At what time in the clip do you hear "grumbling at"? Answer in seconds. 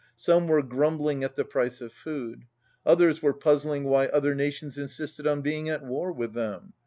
0.63-1.35